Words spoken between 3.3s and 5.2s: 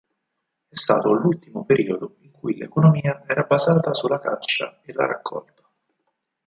basata sulla caccia e la